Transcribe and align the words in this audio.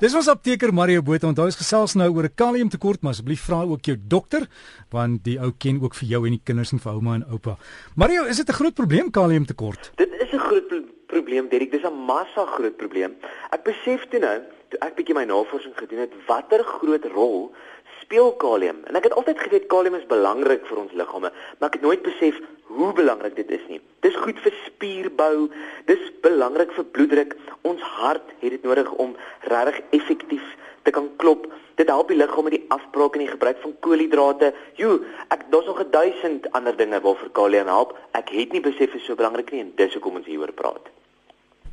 Dis 0.00 0.14
ons 0.16 0.28
apteker 0.32 0.70
Mario 0.72 1.02
Botha. 1.04 1.28
Onthou 1.28 1.44
ons 1.44 1.58
gesels 1.60 1.92
nou 2.00 2.06
oor 2.16 2.24
'n 2.24 2.32
kaliumtekort, 2.34 3.02
maar 3.02 3.12
asseblief 3.12 3.42
vra 3.44 3.68
ook 3.68 3.84
jou 3.84 3.96
dokter 4.00 4.48
want 4.88 5.24
die 5.24 5.36
ou 5.38 5.52
ken 5.52 5.76
ook 5.82 5.94
vir 5.94 6.08
jou 6.08 6.24
en 6.24 6.32
die 6.32 6.40
kinders 6.42 6.72
en 6.72 6.78
vir 6.78 6.92
ouma 6.92 7.14
en 7.14 7.24
oupa. 7.30 7.58
Mario, 7.96 8.24
is 8.24 8.38
dit 8.38 8.48
'n 8.48 8.52
groot 8.52 8.74
probleem 8.74 9.10
kaliumtekort? 9.10 9.92
Dit 9.96 10.08
is 10.18 10.32
'n 10.32 10.38
groot 10.38 10.68
pro 10.68 10.80
probleem, 11.06 11.48
Derek. 11.50 11.70
Dis 11.70 11.84
'n 11.84 11.92
massa 12.06 12.46
groot 12.46 12.76
probleem. 12.76 13.12
Ek 13.50 13.62
besef 13.62 14.08
toe 14.08 14.20
nou, 14.20 14.40
toe 14.70 14.78
ek 14.80 14.96
bietjie 14.96 15.14
my 15.14 15.24
navorsing 15.24 15.76
gedoen 15.76 15.98
het, 15.98 16.12
watter 16.26 16.64
groot 16.64 17.04
rol 17.04 17.52
speel 18.00 18.32
kalium. 18.32 18.78
En 18.86 18.96
ek 18.96 19.04
het 19.04 19.12
altyd 19.12 19.38
geweet 19.38 19.66
kalium 19.66 19.94
is 19.94 20.06
belangrik 20.06 20.66
vir 20.66 20.78
ons 20.78 20.92
liggame, 20.92 21.30
maar 21.58 21.68
ek 21.68 21.74
het 21.74 21.82
nooit 21.82 22.02
besef 22.02 22.40
hoe 22.62 22.92
belangrik 22.92 23.36
dit 23.36 23.50
is 23.50 23.64
nie. 23.68 23.80
Dis 24.00 24.16
goed 24.16 24.38
vir 24.38 24.52
spierbou, 24.80 25.50
dis 25.88 26.00
belangrik 26.24 26.72
vir 26.72 26.86
bloeddruk. 26.94 27.36
Ons 27.68 27.82
hart 28.00 28.24
het 28.40 28.54
dit 28.56 28.62
nodig 28.64 28.88
om 29.02 29.12
regtig 29.52 29.82
effektief 29.96 30.46
te 30.88 30.94
kan 30.94 31.10
klop. 31.20 31.44
Dit 31.76 31.92
help 31.92 32.08
die 32.08 32.16
liggaam 32.16 32.48
met 32.48 32.56
die 32.56 32.64
afbraak 32.72 33.16
en 33.16 33.24
die 33.24 33.32
gebruik 33.32 33.60
van 33.60 33.74
koolhidrate. 33.84 34.54
Jo, 34.80 35.00
ek 35.28 35.44
daar's 35.52 35.68
nog 35.68 35.80
'n 35.80 35.90
duisend 35.90 36.48
ander 36.52 36.76
dinge 36.76 37.00
waarvoor 37.00 37.30
kalium 37.32 37.66
help. 37.66 37.96
Ek 38.12 38.28
het 38.28 38.52
nie 38.52 38.60
besef 38.60 38.92
dit 38.92 39.00
is 39.00 39.04
so 39.04 39.14
belangrik 39.14 39.52
nie 39.52 39.60
en 39.60 39.72
dis 39.76 39.92
hoekom 39.92 40.16
ons 40.16 40.26
hieroor 40.26 40.52
praat. 40.52 40.88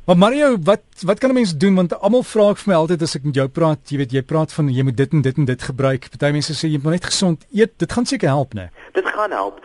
Maar 0.06 0.16
Mario, 0.16 0.56
wat 0.64 0.82
wat 1.04 1.18
kan 1.18 1.30
'n 1.30 1.34
mens 1.34 1.56
doen 1.56 1.74
want 1.74 2.00
almal 2.00 2.22
vra 2.22 2.50
ek 2.50 2.56
vir 2.56 2.72
my 2.72 2.78
altyd 2.78 3.02
as 3.02 3.14
ek 3.14 3.24
met 3.24 3.34
jou 3.34 3.48
praat, 3.48 3.78
jy 3.90 3.96
weet 3.96 4.12
jy 4.12 4.22
praat 4.22 4.52
van 4.52 4.68
jy 4.68 4.82
moet 4.82 4.96
dit 4.96 5.12
en 5.12 5.22
dit 5.22 5.36
en 5.36 5.44
dit 5.44 5.62
gebruik. 5.62 6.08
Party 6.10 6.32
mense 6.32 6.52
sê 6.52 6.68
jy 6.68 6.80
moet 6.82 6.92
net 6.92 7.04
gesond 7.04 7.44
eet. 7.52 7.78
Dit 7.78 7.92
gaan 7.92 8.06
seker 8.06 8.28
help, 8.28 8.54
né? 8.54 8.70
Dit 8.92 9.06
gaan 9.06 9.30
help. 9.30 9.60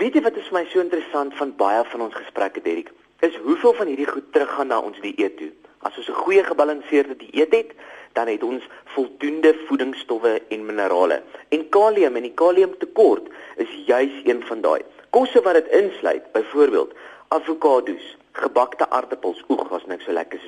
Weet 0.00 0.14
jy 0.16 0.20
wat 0.24 0.36
is 0.40 0.46
my 0.48 0.62
so 0.72 0.80
interessant 0.80 1.34
van 1.36 1.50
baie 1.60 1.80
van 1.84 2.00
ons 2.00 2.14
gesprekke, 2.16 2.62
Derek? 2.64 2.86
Is 3.26 3.34
hoeveel 3.44 3.74
van 3.76 3.90
hierdie 3.90 4.08
goed 4.08 4.30
teruggaan 4.32 4.70
na 4.72 4.78
ons 4.80 4.96
dieet 5.04 5.34
toe. 5.36 5.50
As 5.84 5.98
ons 6.00 6.08
'n 6.08 6.22
goeie 6.24 6.44
gebalanseerde 6.44 7.16
dieet 7.20 7.52
het, 7.52 7.74
dan 8.16 8.26
het 8.32 8.42
ons 8.42 8.64
voldoende 8.94 9.52
voedingsstowwe 9.66 10.32
en 10.48 10.64
minerale. 10.66 11.22
En 11.48 11.68
kalium 11.68 12.16
en 12.16 12.22
die 12.22 12.32
kaliumtekort 12.34 13.28
is 13.56 13.68
juis 13.86 14.14
een 14.24 14.42
van 14.42 14.60
daai. 14.60 14.80
Kosse 15.10 15.42
wat 15.42 15.54
dit 15.54 15.68
insluit, 15.68 16.32
byvoorbeeld 16.32 16.94
avokado's, 17.28 18.16
gebakte 18.32 18.90
aardappels. 18.90 19.44
Oeg, 19.48 19.68
was 19.68 19.86
niks 19.86 20.04
so 20.04 20.12
lekker. 20.12 20.39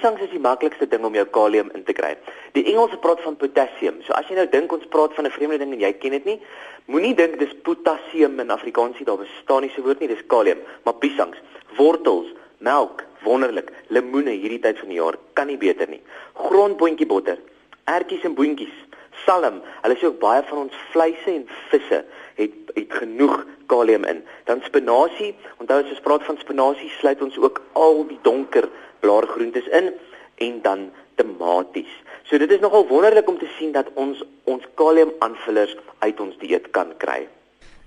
Piesangs 0.00 0.22
is 0.24 0.30
die 0.32 0.40
maklikste 0.40 0.86
ding 0.88 1.02
om 1.04 1.12
jou 1.12 1.26
kalium 1.28 1.66
in 1.76 1.82
te 1.84 1.92
kry. 1.92 2.14
Die 2.56 2.62
Engelse 2.70 2.96
praat 3.04 3.20
van 3.20 3.34
potassium. 3.36 3.98
So 4.06 4.14
as 4.16 4.30
jy 4.30 4.38
nou 4.38 4.46
dink 4.48 4.72
ons 4.72 4.86
praat 4.88 5.12
van 5.12 5.26
'n 5.26 5.30
vreemde 5.30 5.58
ding 5.60 5.74
en 5.74 5.80
jy 5.80 5.92
ken 5.92 6.16
dit 6.16 6.24
nie, 6.24 6.40
moenie 6.86 7.12
dink 7.14 7.38
dis 7.38 7.52
potassium 7.62 8.40
in 8.40 8.50
Afrikaans 8.50 8.96
nie, 8.96 9.04
daar 9.04 9.20
bestaan 9.20 9.60
nie 9.60 9.70
so 9.74 9.82
'n 9.82 9.84
woord 9.84 10.00
nie, 10.00 10.08
dis 10.08 10.26
kalium. 10.26 10.58
Maar 10.84 10.94
piesangs, 10.94 11.36
wortels, 11.76 12.32
melk, 12.58 13.04
wonderlik. 13.24 13.68
Lemoene 13.88 14.30
hierdie 14.30 14.60
tyd 14.60 14.78
van 14.78 14.88
die 14.88 14.96
jaar 14.96 15.16
kan 15.34 15.46
nie 15.46 15.58
beter 15.58 15.86
nie. 15.88 16.00
Grondboontjie 16.32 17.06
botter, 17.06 17.38
ertjies 17.84 18.24
en 18.24 18.34
boontjies, 18.34 18.76
salm. 19.24 19.60
Hulle 19.82 19.96
sê 19.98 20.08
ook 20.08 20.20
baie 20.22 20.42
van 20.48 20.66
ons 20.66 20.76
vleise 20.92 21.30
en 21.32 21.46
visse 21.70 22.04
het 22.40 22.74
het 22.74 22.92
genoeg 23.02 23.44
kalium 23.66 24.04
in. 24.04 24.22
Dan 24.48 24.62
spinasie, 24.66 25.34
onthou 25.58 25.80
as 25.82 25.90
ons 25.94 26.04
praat 26.04 26.24
van 26.28 26.38
spinasie, 26.40 26.90
sluit 26.98 27.22
ons 27.22 27.38
ook 27.38 27.62
al 27.72 28.04
die 28.08 28.18
donker 28.22 28.68
blaargroentes 29.00 29.68
in 29.80 29.92
en 30.40 30.62
dan 30.62 30.88
tomaties. 31.20 31.92
So 32.28 32.38
dit 32.38 32.50
is 32.50 32.62
nogal 32.62 32.86
wonderlik 32.86 33.28
om 33.28 33.38
te 33.38 33.50
sien 33.58 33.72
dat 33.76 33.90
ons 33.94 34.22
ons 34.44 34.64
kaliumaanvullers 34.80 35.76
uit 35.98 36.20
ons 36.20 36.38
dieet 36.40 36.70
kan 36.76 36.94
kry. 37.02 37.26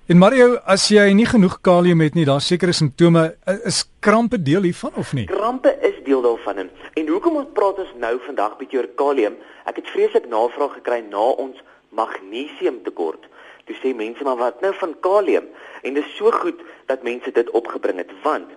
En 0.04 0.18
Mario, 0.20 0.58
as 0.68 0.82
jy 0.92 1.06
nie 1.16 1.24
genoeg 1.24 1.54
kalium 1.64 2.02
het 2.04 2.12
nie, 2.12 2.26
daar 2.28 2.42
sekerre 2.44 2.74
simptome, 2.76 3.22
is 3.64 3.78
krampe 4.04 4.36
deel 4.36 4.66
hiervan 4.68 4.92
of 5.00 5.14
nie? 5.16 5.22
Krampe 5.30 5.70
is 5.80 5.94
deel 6.04 6.20
daarvan 6.20 6.58
en, 6.66 7.06
hoekom 7.08 7.38
ons 7.40 7.54
praat 7.56 7.78
ons 7.80 7.94
nou 8.02 8.10
vandag 8.26 8.58
bietjie 8.58 8.82
oor 8.82 8.88
kalium? 9.00 9.38
Ek 9.64 9.78
het 9.80 9.88
vreeslik 9.94 10.26
navraag 10.28 10.74
gekry 10.76 10.98
na 11.06 11.22
ons 11.40 11.62
magnesiumtekort. 11.96 13.24
Toe 13.64 13.76
sê 13.78 13.94
mense 13.96 14.26
maar 14.28 14.36
wat 14.42 14.60
nou 14.60 14.74
van 14.76 14.92
kalium? 15.06 15.46
En 15.80 15.96
dit 15.96 16.04
is 16.04 16.18
so 16.18 16.28
goed 16.36 16.60
dat 16.92 17.06
mense 17.08 17.32
dit 17.32 17.54
opgebring 17.56 18.02
het 18.02 18.12
want 18.26 18.52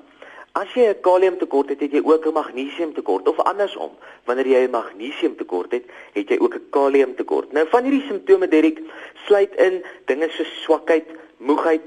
as 0.57 0.73
jy 0.73 0.89
'n 0.89 1.01
kaliumtekort 1.05 1.69
het, 1.69 1.79
het 1.79 1.91
jy 1.91 2.01
ook 2.03 2.25
'n 2.25 2.33
magnesiumtekort 2.33 3.27
of 3.27 3.39
andersom. 3.39 3.91
Wanneer 4.25 4.47
jy 4.47 4.61
'n 4.67 4.71
magnesiumtekort 4.71 5.71
het, 5.71 5.85
het 6.13 6.29
jy 6.29 6.37
ook 6.39 6.55
'n 6.55 6.69
kaliumtekort. 6.71 7.51
Nou 7.51 7.67
van 7.69 7.83
hierdie 7.83 8.07
simptome 8.07 8.47
Derek 8.47 8.81
sluit 9.25 9.55
in 9.55 9.83
dinge 10.05 10.29
so 10.29 10.43
swakheid, 10.43 11.07
moegheid, 11.37 11.83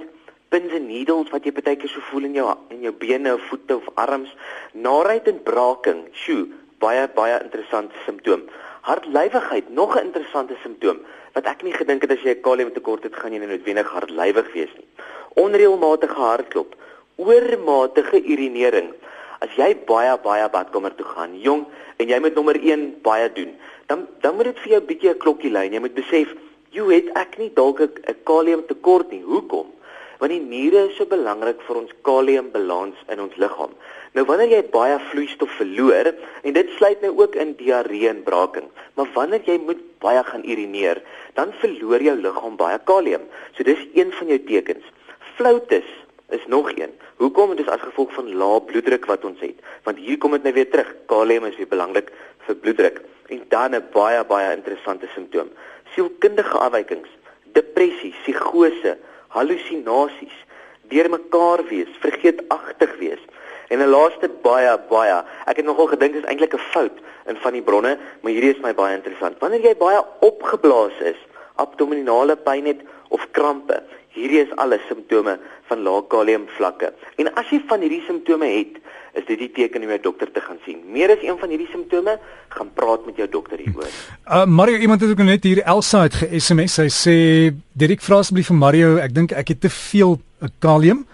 pins 0.49 0.73
en 0.73 0.87
needles 0.87 1.31
wat 1.31 1.45
jy 1.45 1.53
baie 1.53 1.77
keer 1.77 1.89
so 1.89 2.01
voel 2.11 2.25
in 2.25 2.35
jou 2.35 2.49
in 2.71 2.83
jou 2.83 2.93
bene 2.93 3.35
of 3.35 3.47
voete 3.51 3.77
of 3.77 3.89
arms, 3.95 4.35
naait 4.73 5.29
en 5.29 5.43
braaking. 5.43 6.09
Sjoe, 6.13 6.49
baie 6.79 7.07
baie 7.15 7.39
interessante 7.43 7.95
simptoom. 8.07 8.43
Hartlywigheid, 8.83 9.69
nog 9.71 9.97
'n 9.97 10.07
interessante 10.07 10.57
simptoom 10.63 11.01
wat 11.35 11.47
ek 11.47 11.63
nie 11.63 11.75
gedink 11.75 12.03
het 12.03 12.11
as 12.11 12.23
jy 12.25 12.35
'n 12.35 12.43
kaliumtekort 12.43 13.05
het 13.05 13.15
gaan 13.15 13.33
jy 13.33 13.39
noodwendig 13.39 13.87
hartlywig 13.87 14.53
wees 14.53 14.73
nie. 14.77 14.89
Onreëlmatige 15.37 16.19
hartklop, 16.19 16.75
oormatige 17.17 18.19
urinering. 18.25 18.95
As 19.41 19.51
jy 19.57 19.77
baie 19.87 20.19
baie 20.19 20.49
badkamer 20.49 20.95
toe 20.95 21.07
gaan, 21.07 21.41
jong, 21.41 21.67
en 21.97 22.09
jy 22.09 22.19
moet 22.21 22.35
nommer 22.35 22.57
1 22.57 23.01
baie 23.03 23.33
doen, 23.33 23.55
dan 23.87 24.09
dan 24.21 24.35
moet 24.37 24.45
dit 24.45 24.59
vir 24.59 24.73
jou 24.73 24.81
bietjie 24.81 25.11
'n 25.11 25.19
klokkie 25.19 25.51
lui. 25.51 25.69
Jy 25.71 25.81
moet 25.81 25.95
besef, 25.95 26.29
jy 26.71 26.87
het 26.95 27.11
ek 27.17 27.39
nie 27.39 27.53
dalk 27.55 27.81
'n 27.81 28.17
kaliumtekort 28.25 29.11
nie. 29.11 29.23
Hoekom? 29.23 29.67
want 30.21 30.35
die 30.35 30.41
niere 30.41 30.85
is 30.91 30.99
so 30.99 31.09
belangrik 31.09 31.63
vir 31.65 31.79
ons 31.81 31.93
kaliumbalans 32.05 32.99
in 33.13 33.23
ons 33.25 33.37
liggaam. 33.41 33.73
Nou 34.17 34.27
wanneer 34.29 34.53
jy 34.53 34.61
baie 34.73 34.99
vloeistof 35.09 35.53
verloor 35.57 36.11
en 36.13 36.57
dit 36.57 36.75
sluit 36.77 37.01
nou 37.05 37.15
ook 37.23 37.39
in 37.41 37.55
diarree 37.57 38.11
en 38.11 38.21
braaking, 38.27 38.67
maar 38.99 39.09
wanneer 39.15 39.47
jy 39.49 39.57
moet 39.65 39.81
baie 40.05 40.21
gaan 40.27 40.45
urineer, 40.45 41.01
dan 41.39 41.55
verloor 41.63 42.05
jou 42.05 42.17
liggaam 42.21 42.59
baie 42.61 42.77
kalium. 42.91 43.25
So 43.57 43.65
dis 43.65 43.81
een 43.97 44.13
van 44.19 44.35
jou 44.35 44.41
tekens. 44.51 44.85
Flautis 45.39 45.89
is 46.37 46.45
nog 46.53 46.69
een. 46.77 46.93
Hoekom? 47.21 47.57
Dit 47.57 47.65
is 47.65 47.73
as 47.73 47.81
gevolg 47.81 48.13
van 48.17 48.29
lae 48.37 48.61
bloeddruk 48.69 49.09
wat 49.09 49.25
ons 49.25 49.41
het. 49.41 49.57
Want 49.89 49.99
hier 49.99 50.21
kom 50.21 50.37
dit 50.37 50.45
nou 50.45 50.53
weer 50.57 50.69
terug. 50.71 50.93
Kalium 51.09 51.49
is 51.49 51.57
weer 51.57 51.71
belangrik 51.71 52.13
vir 52.45 52.61
bloeddruk. 52.61 53.01
En 53.33 53.43
dan 53.49 53.75
'n 53.75 53.89
baie 53.93 54.25
baie 54.25 54.57
interessante 54.57 55.09
simptoom. 55.15 55.49
Sielkundige 55.95 56.59
afwykings, 56.59 57.09
depressie, 57.53 58.15
psigose, 58.23 58.97
hallusinasies, 59.35 60.37
deurmekaar 60.91 61.65
wees, 61.69 61.91
vergeetagtig 62.03 62.97
wees. 62.99 63.23
En 63.71 63.79
'n 63.79 63.91
laaste 63.91 64.29
baie 64.43 64.79
baie, 64.89 65.23
ek 65.47 65.57
het 65.57 65.65
nogal 65.65 65.87
gedink 65.87 66.13
dit 66.13 66.23
is 66.23 66.29
eintlik 66.29 66.55
'n 66.55 66.67
fout 66.73 66.99
in 67.27 67.37
van 67.37 67.53
die 67.53 67.63
bronne, 67.63 67.99
maar 68.21 68.33
hierdie 68.33 68.55
is 68.55 68.63
my 68.63 68.75
baie 68.75 68.97
interessant. 68.97 69.39
Wanneer 69.39 69.61
jy 69.61 69.77
baie 69.77 70.03
opgeblaas 70.21 70.99
is, 71.01 71.17
abdominale 71.57 72.37
pyn 72.37 72.67
het 72.67 72.81
of 73.09 73.27
krampe, 73.31 73.83
hierdie 74.09 74.43
is 74.43 74.57
alles 74.57 74.83
simptome 74.89 75.39
van 75.69 75.83
lae 75.83 76.03
kaliumvlakke. 76.07 76.93
En 77.17 77.35
as 77.35 77.51
jy 77.51 77.61
van 77.67 77.81
hierdie 77.81 78.03
simptome 78.07 78.47
het, 78.47 78.81
is 79.13 79.27
dit 79.27 79.39
die 79.39 79.51
teken 79.51 79.83
om 79.83 79.89
jou 79.89 80.01
dokter 80.01 80.31
te 80.33 80.41
gaan 80.41 80.59
sien. 80.65 80.81
Meer 80.93 81.11
as 81.11 81.23
een 81.23 81.39
van 81.39 81.49
hierdie 81.49 81.69
simptome, 81.71 82.19
gaan 82.49 82.71
praat 82.75 83.07
met 83.07 83.17
jou 83.17 83.29
dokter 83.29 83.59
hieroor. 83.59 83.89
Uh 84.27 84.45
Mario, 84.47 84.77
iemand 84.79 85.01
het 85.01 85.11
ook 85.11 85.25
net 85.27 85.45
hier 85.45 85.63
Elsa 85.63 86.03
het 86.03 86.15
ge-SMS. 86.15 86.75
Sy 86.75 86.89
sê, 86.89 87.17
"Direk 87.73 88.01
vra 88.01 88.23
asseblief 88.23 88.47
vir 88.47 88.57
Mario, 88.57 88.97
ek 88.97 89.15
dink 89.15 89.33
ek 89.33 89.49
het 89.49 89.61
te 89.61 89.71
veel 89.71 90.21
uh, 90.43 90.49
kalium." 90.59 91.07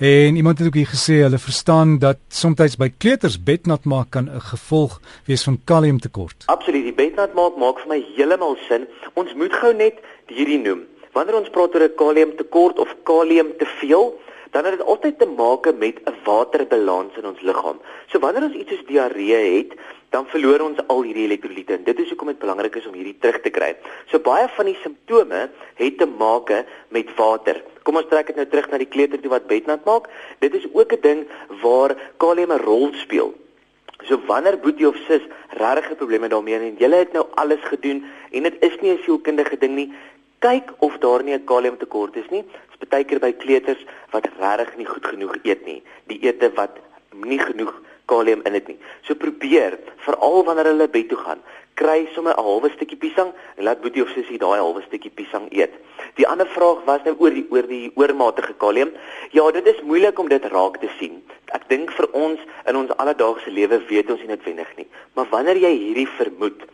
En 0.00 0.36
iemand 0.36 0.58
het 0.58 0.66
ook 0.66 0.74
hier 0.74 0.88
gesê 0.88 1.20
hulle 1.20 1.38
verstaan 1.38 1.98
dat 1.98 2.16
soms 2.28 2.76
by 2.76 2.88
kleuters 2.98 3.42
bednat 3.42 3.84
maak 3.84 4.10
kan 4.10 4.30
'n 4.30 4.40
gevolg 4.40 5.00
wees 5.26 5.42
van 5.44 5.60
kaliumtekort. 5.64 6.42
Absoluut, 6.46 6.82
die 6.82 6.94
bednat 6.94 7.34
maak 7.34 7.56
maak 7.56 7.78
vir 7.78 7.88
my 7.88 8.04
heeltemal 8.16 8.56
sin. 8.68 8.86
Ons 9.14 9.34
moet 9.34 9.52
gou 9.52 9.74
net 9.74 9.94
hierdie 10.26 10.58
noem. 10.58 10.80
Wanneer 11.12 11.36
ons 11.36 11.50
praat 11.50 11.74
oor 11.74 11.82
'n 11.82 11.94
kaliumtekort 11.96 12.78
of 12.78 12.96
kalium 13.02 13.52
te 13.58 13.66
veel, 13.66 14.20
dan 14.50 14.64
het 14.64 14.78
dit 14.78 14.86
altyd 14.86 15.18
te 15.18 15.26
maak 15.26 15.74
met 15.78 16.00
'n 16.04 16.14
waterbalans 16.24 17.16
in 17.16 17.26
ons 17.26 17.40
liggaam. 17.40 17.78
So 18.06 18.18
wanneer 18.18 18.42
ons 18.42 18.54
iets 18.54 18.70
soos 18.70 18.86
diarree 18.86 19.56
het, 19.56 19.72
dan 20.10 20.26
verloor 20.26 20.60
ons 20.60 20.78
al 20.86 21.02
hierdie 21.02 21.24
elektrolyte 21.24 21.72
en 21.74 21.84
dit 21.84 21.98
is 21.98 22.08
hoekom 22.08 22.32
dit 22.32 22.38
belangrik 22.38 22.74
is 22.76 22.86
om 22.86 22.94
hierdie 22.94 23.18
terug 23.20 23.40
te 23.40 23.50
kry. 23.50 23.76
So 24.10 24.18
baie 24.18 24.48
van 24.48 24.66
die 24.66 24.78
simptome 24.82 25.50
het 25.74 25.98
te 25.98 26.06
maak 26.06 26.50
met 26.88 27.14
water. 27.16 27.62
Kom 27.82 27.96
ons 27.96 28.08
trek 28.10 28.26
dit 28.26 28.36
nou 28.36 28.46
terug 28.46 28.70
na 28.70 28.78
die 28.78 28.90
kleuter 28.90 29.20
toe 29.20 29.30
wat 29.30 29.46
bednat 29.46 29.84
maak. 29.84 30.08
Dit 30.38 30.54
is 30.54 30.66
ook 30.72 30.92
'n 30.92 31.00
ding 31.00 31.26
waar 31.62 31.96
kalium 32.16 32.52
'n 32.52 32.64
rol 32.64 32.90
speel. 32.92 33.34
So 34.08 34.18
wanneer 34.26 34.58
boetie 34.58 34.88
of 34.88 34.96
sis 35.06 35.22
regtig 35.48 35.90
'n 35.90 35.96
probleem 35.96 36.22
het 36.22 36.30
daarmee 36.30 36.54
en 36.54 36.76
jy 36.78 36.90
het 36.90 37.12
nou 37.12 37.26
alles 37.34 37.62
gedoen 37.62 38.04
en 38.30 38.42
dit 38.42 38.56
is 38.60 38.80
nie 38.80 38.92
'n 38.92 39.02
sielkundige 39.04 39.58
ding 39.58 39.74
nie, 39.74 39.92
kyk 40.38 40.72
of 40.78 40.98
daar 40.98 41.22
nie 41.22 41.34
'n 41.34 41.44
kaliumtekort 41.44 42.16
is 42.16 42.28
nie. 42.30 42.44
Dit 42.90 42.98
is 42.98 43.04
baie 43.04 43.06
keer 43.06 43.20
by 43.22 43.30
kleuters 43.38 43.82
wat 44.10 44.26
regtig 44.40 44.76
nie 44.76 44.86
goed 44.86 45.04
genoeg 45.06 45.36
eet 45.46 45.60
nie. 45.62 45.78
Die 46.10 46.18
ete 46.26 46.48
wat 46.56 46.80
nie 47.14 47.38
genoeg 47.38 47.70
kalium 48.10 48.42
in 48.42 48.56
dit 48.58 48.66
nie. 48.66 48.78
So 49.06 49.14
probeer, 49.14 49.76
veral 50.02 50.42
wanneer 50.44 50.72
hulle 50.72 50.88
bed 50.90 51.06
toe 51.08 51.18
gaan, 51.20 51.38
kry 51.78 52.08
sommer 52.14 52.34
'n 52.34 52.42
halwe 52.42 52.70
stukkie 52.74 52.98
piesang 52.98 53.30
en 53.56 53.64
laat 53.64 53.80
boetie 53.80 54.02
of 54.02 54.10
sussie 54.10 54.38
daai 54.38 54.58
halwe 54.58 54.82
stukkie 54.88 55.10
piesang 55.14 55.46
eet. 55.52 55.70
Die 56.16 56.26
ander 56.26 56.46
vraag 56.46 56.82
was 56.84 57.04
nou 57.04 57.14
oor 57.18 57.30
die 57.30 57.46
oor 57.50 57.62
die 57.62 57.92
oormatige 57.94 58.54
kalium. 58.58 58.90
Ja, 59.30 59.50
dit 59.50 59.66
is 59.66 59.82
moeilik 59.82 60.18
om 60.18 60.28
dit 60.28 60.44
raak 60.44 60.80
te 60.80 60.90
sien. 60.98 61.22
Ek 61.54 61.68
dink 61.68 61.90
vir 61.92 62.10
ons 62.10 62.40
in 62.66 62.76
ons 62.76 62.90
alledaagse 62.96 63.50
lewe 63.50 63.78
weet 63.86 64.10
ons 64.10 64.20
nie 64.20 64.34
noodwendig 64.34 64.76
nie, 64.76 64.88
maar 65.14 65.30
wanneer 65.30 65.56
jy 65.56 65.72
hierdie 65.78 66.08
vermoed, 66.18 66.66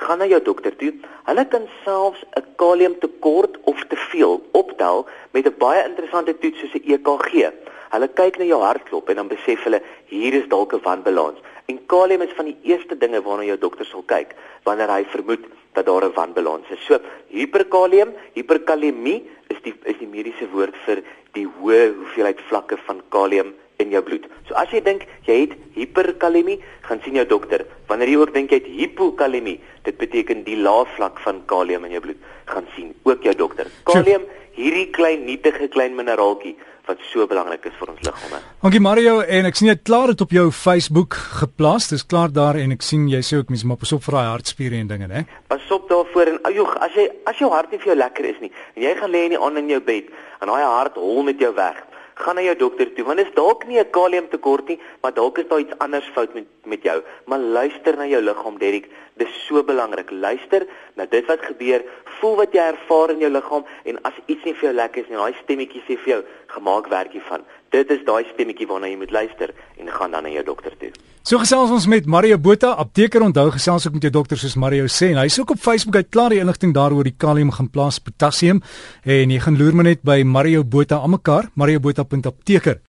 gaan 0.00 0.18
na 0.18 0.26
jou 0.26 0.40
dokter 0.42 0.76
toe. 0.76 0.92
Hulle 1.28 1.44
kan 1.52 1.66
selfs 1.84 2.24
'n 2.36 2.44
kaliumtekort 2.56 3.58
of 3.70 3.84
te 3.88 3.96
veel 3.96 4.42
optel 4.52 5.06
met 5.32 5.46
'n 5.46 5.54
baie 5.58 5.84
interessante 5.84 6.38
toets 6.38 6.58
soos 6.58 6.74
'n 6.74 6.84
EKG. 6.92 7.52
Hulle 7.90 8.08
kyk 8.08 8.38
na 8.38 8.44
jou 8.44 8.60
hartklop 8.62 9.08
en 9.08 9.16
dan 9.16 9.28
besef 9.28 9.62
hulle 9.64 9.82
hier 10.06 10.34
is 10.34 10.48
dalk 10.48 10.72
'n 10.72 10.82
wanbalans. 10.82 11.38
En 11.66 11.86
kalium 11.86 12.22
is 12.22 12.32
van 12.36 12.44
die 12.44 12.58
eerste 12.62 12.98
dinge 12.98 13.22
waarna 13.22 13.44
jou 13.44 13.58
dokter 13.58 13.86
sal 13.86 14.02
kyk 14.02 14.34
wanneer 14.64 14.88
hy 14.88 15.04
vermoed 15.04 15.44
dat 15.72 15.86
daar 15.86 16.04
'n 16.04 16.12
wanbalans 16.14 16.68
is. 16.70 16.84
So, 16.86 16.98
hiperkalium, 17.28 18.14
hiperkalemie 18.32 19.28
is 19.48 19.56
die 19.62 19.74
is 19.84 19.98
die 19.98 20.06
mediese 20.06 20.48
woord 20.52 20.76
vir 20.86 21.02
die 21.32 21.46
hoë 21.46 21.94
hoeveelheid 21.94 22.40
vlakke 22.48 22.76
van 22.86 23.02
kalium 23.08 23.54
in 23.82 23.92
jou 23.94 24.02
bloed. 24.02 24.26
So 24.48 24.56
as 24.58 24.72
jy 24.74 24.82
dink 24.84 25.06
jy 25.28 25.42
het 25.44 25.54
hiperkalemie, 25.76 26.58
gaan 26.86 27.02
sien 27.04 27.18
jou 27.18 27.26
dokter. 27.28 27.64
Wanneer 27.90 28.12
jy 28.12 28.22
ook 28.22 28.34
dink 28.34 28.52
jy 28.52 28.62
het 28.62 28.72
hipokalemie, 28.78 29.58
dit 29.86 29.98
beteken 30.00 30.42
die 30.46 30.58
lae 30.60 30.86
vlak 30.96 31.20
van 31.24 31.44
kalium 31.50 31.86
in 31.88 31.94
jou 31.96 32.02
bloed, 32.08 32.24
gaan 32.50 32.66
sien 32.74 32.94
ook 33.08 33.22
jou 33.26 33.36
dokter. 33.38 33.70
Kalium, 33.88 34.26
hierdie 34.58 34.88
klein 34.94 35.22
nietige 35.28 35.70
klein 35.70 35.94
mineraaltjie 35.98 36.56
wat 36.88 37.02
so 37.10 37.26
belangrik 37.28 37.66
is 37.68 37.74
vir 37.76 37.90
ons 37.92 38.00
liggame. 38.00 38.38
Dankie 38.64 38.80
Mario 38.80 39.18
en 39.20 39.46
ek 39.46 39.58
sien 39.58 39.68
jy 39.68 39.74
het 39.76 39.84
klaar 39.84 40.08
dit 40.14 40.22
op 40.24 40.30
jou 40.32 40.46
Facebook 40.56 41.18
geplaas. 41.42 41.90
Dis 41.92 42.06
klaar 42.08 42.32
daar 42.32 42.56
en 42.56 42.72
ek 42.74 42.82
sien 42.86 43.04
jy 43.12 43.20
sê 43.22 43.38
ook 43.42 43.52
mens 43.52 43.66
moet 43.68 43.80
pas 43.82 43.92
op 43.92 44.06
vir 44.06 44.16
daai 44.16 44.30
hartspiere 44.30 44.80
en 44.80 44.88
dinge, 44.88 45.10
né? 45.10 45.26
Pas 45.52 45.68
op 45.76 45.84
daarvoor 45.92 46.32
en 46.32 46.40
ajoe, 46.48 46.66
as 46.86 46.96
jy 46.96 47.04
as 47.28 47.42
jou 47.42 47.52
hart 47.52 47.74
nie 47.74 47.82
vir 47.82 47.92
jou 47.92 47.98
lekker 48.00 48.30
is 48.32 48.40
nie 48.40 48.50
en 48.74 48.88
jy 48.88 48.96
gaan 49.02 49.12
lê 49.12 49.26
in 49.28 49.36
die 49.36 49.42
aand 49.44 49.60
in 49.60 49.70
jou 49.74 49.82
bed 49.84 50.08
en 50.40 50.50
daai 50.50 50.64
hart 50.64 50.96
hol 50.96 51.22
met 51.28 51.44
jou 51.44 51.52
weg 51.60 51.84
gaan 52.18 52.34
na 52.34 52.42
jou 52.42 52.56
dokter 52.56 52.92
toe 52.94 53.04
want 53.04 53.18
dit 53.18 53.26
is 53.26 53.34
dalk 53.34 53.66
nie 53.66 53.78
'n 53.78 53.90
kaliumtekort 53.90 54.68
nie, 54.68 54.80
maar 55.00 55.14
dalk 55.14 55.38
is 55.38 55.48
daar 55.48 55.60
iets 55.60 55.78
anders 55.78 56.10
fout 56.14 56.34
met 56.34 56.44
met 56.68 56.84
jou. 56.86 56.98
Maar 57.26 57.38
luister 57.38 57.96
na 57.96 58.06
jou 58.06 58.22
liggaam, 58.22 58.58
Derrick. 58.58 58.88
Dis 59.18 59.34
so 59.46 59.64
belangrik. 59.64 60.10
Luister 60.10 60.66
na 60.96 61.06
dit 61.10 61.26
wat 61.26 61.42
gebeur, 61.42 61.82
voel 62.20 62.36
wat 62.42 62.54
jy 62.54 62.64
ervaar 62.72 63.14
in 63.14 63.22
jou 63.24 63.30
liggaam 63.32 63.66
en 63.90 64.00
as 64.08 64.16
iets 64.26 64.44
nie 64.46 64.54
vir 64.54 64.70
jou 64.70 64.74
lekker 64.78 65.04
is 65.04 65.10
nie, 65.10 65.18
daai 65.18 65.42
stemmetjie 65.42 65.82
sê 65.86 65.98
vir 66.04 66.12
jou, 66.14 66.22
gemaak 66.54 66.90
werkie 66.92 67.22
van. 67.28 67.44
Dit 67.74 67.90
is 67.94 68.02
daai 68.06 68.24
stemmetjie 68.32 68.66
waarna 68.70 68.90
jy 68.90 68.98
moet 69.00 69.14
luister 69.14 69.52
en 69.78 69.92
gaan 69.92 70.16
dan 70.16 70.26
na 70.26 70.32
jou 70.32 70.44
dokter 70.46 70.74
toe. 70.80 70.90
So 71.28 71.36
gesels 71.42 71.72
ons 71.74 71.84
met 71.90 72.06
Mario 72.08 72.38
Botha, 72.40 72.70
apteker. 72.80 73.22
Onthou 73.26 73.50
gesels 73.52 73.86
ook 73.86 73.98
met 73.98 74.06
jou 74.08 74.12
dokter 74.14 74.40
soos 74.40 74.56
Mario 74.56 74.88
sê 74.88 75.10
en 75.12 75.20
hy's 75.20 75.38
ook 75.42 75.52
op 75.56 75.60
Facebook 75.60 75.98
uit 76.00 76.08
klaar 76.14 76.32
die 76.32 76.40
inligting 76.40 76.72
daaroor 76.76 77.04
die 77.04 77.16
kalium 77.18 77.52
gaan 77.52 77.68
plaas 77.68 78.00
potassium 78.00 78.62
en 79.04 79.34
jy 79.34 79.40
gaan 79.44 79.58
loer 79.60 79.76
maar 79.76 79.90
net 79.90 80.04
by 80.06 80.22
Mario 80.24 80.64
Botha 80.64 81.02
almekaar, 81.04 81.50
mariobotha.apteker. 81.54 82.80